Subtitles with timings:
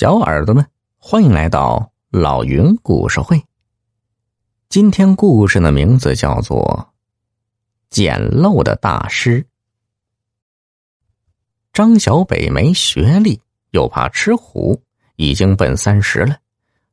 [0.00, 0.64] 小耳朵们，
[0.96, 3.42] 欢迎来到老云故事会。
[4.68, 6.88] 今天故事的名字叫做
[7.90, 9.42] 《捡漏的大师》。
[11.72, 13.40] 张小北没学历，
[13.72, 14.80] 又怕吃苦，
[15.16, 16.36] 已经奔三十了，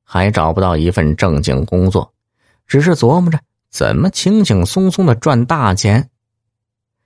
[0.03, 2.11] 还找不到一份正经工作，
[2.65, 6.09] 只是琢磨着怎么轻轻松松的赚大钱。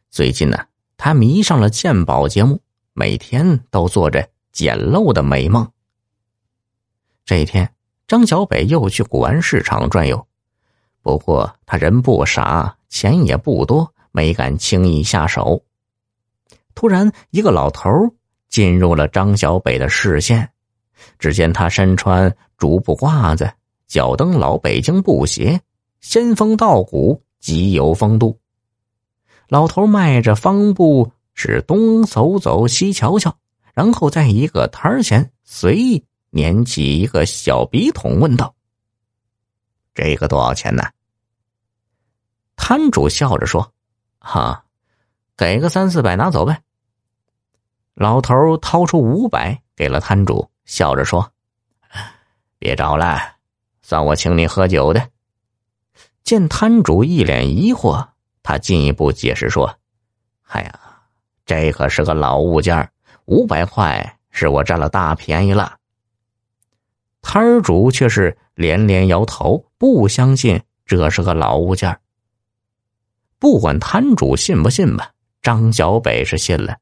[0.09, 2.61] 最近呢，他迷上了鉴宝节目，
[2.93, 5.69] 每天都做着捡漏的美梦。
[7.29, 7.71] 这一天，
[8.07, 10.25] 张小北又去古玩市场转悠，
[11.03, 15.63] 不过他人不傻，钱也不多，没敢轻易下手。
[16.73, 17.91] 突然，一个老头
[18.49, 20.49] 进入了张小北的视线。
[21.19, 23.47] 只见他身穿竹布褂子，
[23.85, 25.61] 脚蹬老北京布鞋，
[26.01, 28.39] 仙风道骨，极有风度。
[29.49, 33.37] 老头迈着方步，是东走走，西瞧瞧，
[33.75, 36.03] 然后在一个摊前随意。
[36.31, 38.53] 捻起一个小笔筒，问道
[39.95, 40.83] ：“这个多少钱呢？”
[42.55, 43.73] 摊主笑着说
[44.19, 44.65] ：“哈，
[45.35, 46.61] 给个三四百，拿走呗。”
[47.95, 51.31] 老头掏出五百给了摊主，笑着说
[52.59, 53.19] ：“别找了，
[53.81, 55.09] 算我请你喝酒的。”
[56.23, 58.07] 见摊主一脸疑惑，
[58.43, 59.79] 他进一步解释说
[60.49, 60.79] ：“哎呀，
[61.45, 62.91] 这可是个老物件
[63.25, 65.77] 五百块是我占了大便宜了。”
[67.31, 71.99] 摊主却是连连摇头，不相信这是个老物件
[73.37, 76.77] 不管摊主信不信吧，张小北是信了。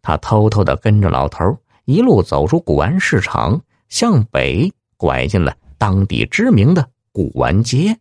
[0.00, 7.98] 他偷偷的跟着老头一路走出古玩市场，向北拐进了当地知名的古玩街。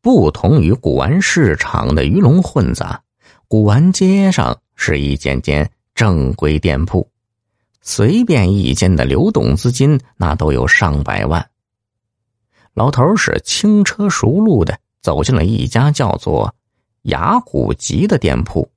[0.00, 3.00] 不同于古玩市场的鱼龙混杂，
[3.46, 7.08] 古玩街上是一间间正规店铺。
[7.80, 11.50] 随便一间的流动资金，那都有上百万。
[12.74, 16.54] 老头是轻车熟路的走进了一家叫做
[17.02, 18.70] “雅古集”的店铺。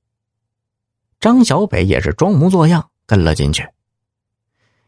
[1.20, 3.68] 张小北也是装模作样跟了进去。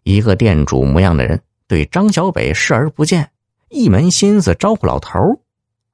[0.02, 3.30] 一个店主模样的人对张小北视而不见，
[3.68, 5.18] 一门心思招呼老头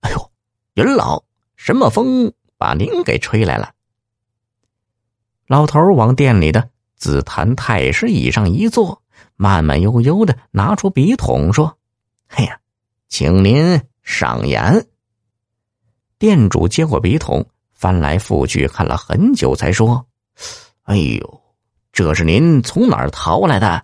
[0.01, 0.31] 哎呦，
[0.75, 1.23] 云老，
[1.57, 3.73] 什么风把您给吹来了？”
[5.47, 6.71] 老头往店里的。
[7.01, 9.03] 紫檀太师椅上一坐，
[9.35, 11.79] 慢慢悠悠的拿出笔筒说
[12.29, 12.61] ：“哎呀，
[13.09, 14.87] 请您上眼。”
[16.19, 20.07] 店主接过笔筒，翻来覆去看了很久，才说
[20.85, 21.41] ：“哎呦，
[21.91, 23.83] 这是您从哪儿淘来的？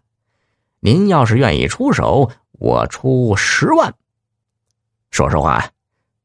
[0.81, 3.95] 您要是愿意出手，我出十万。
[5.11, 5.67] 说实话，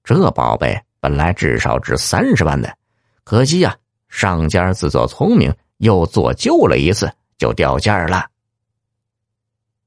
[0.03, 2.77] 这宝贝本来至少值三十万的，
[3.23, 3.77] 可惜呀，
[4.09, 8.27] 上家自作聪明。”又做旧了一次，就掉价了。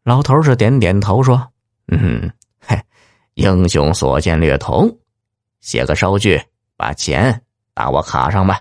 [0.02, 1.52] 老头是点点头说
[1.86, 2.76] ：“嗯，嘿，
[3.34, 4.98] 英雄所见略同，
[5.60, 6.42] 写个收据，
[6.76, 7.40] 把钱
[7.74, 8.60] 打我卡上吧。”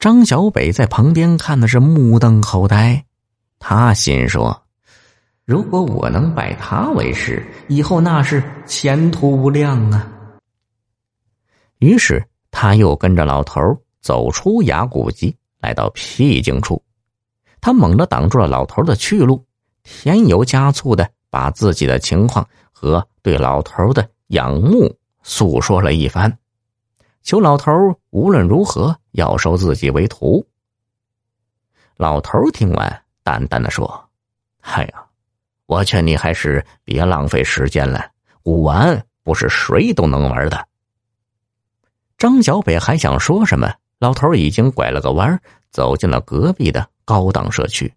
[0.00, 3.04] 张小北在旁边看的是目瞪口呆，
[3.60, 4.64] 他心说
[5.46, 10.10] ：“如果我能拜他为师，以后那是前途无量啊。”
[11.78, 13.60] 于是他又跟着老头
[14.00, 15.34] 走出崖谷集。
[15.64, 16.82] 来到僻静处，
[17.58, 19.42] 他猛地挡住了老头的去路，
[19.82, 26.38] 添油加醋的把自己的情况和对老头的仰慕诉说了一番，
[27.22, 27.72] 求老头
[28.10, 30.46] 无论如何要收自己为徒。
[31.96, 34.10] 老头听完，淡淡的说
[34.60, 35.06] ：“哎呀，
[35.64, 38.10] 我劝你还是别浪费时间了，
[38.42, 40.68] 古玩不是谁都能玩的。”
[42.18, 43.72] 张小北还想说什么。
[44.04, 47.90] 老头已经拐了个弯，走进了隔壁的高档社区。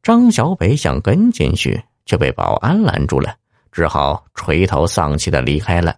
[0.00, 3.34] 张小北想跟进去，却被保安拦住了，
[3.72, 5.96] 只好垂头丧气的离开了。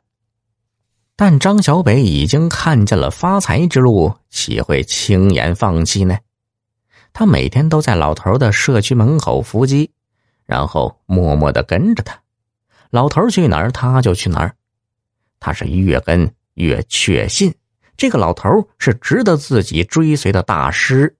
[1.16, 6.16] 但张小北已经看见了发财之路，岂会轻言放弃呢？
[7.12, 9.90] 他每天都在老头的社区门口伏击，
[10.46, 12.18] 然后默默的跟着他。
[12.88, 14.56] 老头去哪儿，他就去哪儿。
[15.40, 17.54] 他是越跟越确信。
[17.96, 21.16] 这个老头是值得自己追随的大师，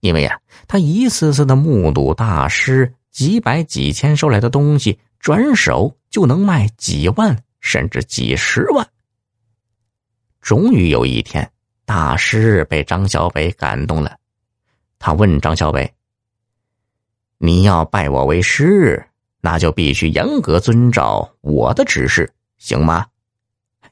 [0.00, 8.88] 因为呀，他一次次的目睹大师几百几千收来的东西，转手就能卖几万甚至几十万。
[10.40, 11.50] 终于有一天，
[11.84, 14.18] 大师被张小北感动了，
[14.98, 15.92] 他问张小北
[17.38, 19.06] ：“你要拜我为师，
[19.40, 23.06] 那就必须严格遵照我的指示，行吗？”“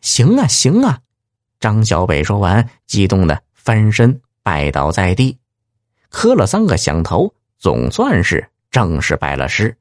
[0.01, 1.01] 行啊，行啊。”
[1.62, 5.38] 张小北说完，激动的翻身拜倒在地，
[6.09, 9.76] 磕了三个响头，总算是正式拜了师。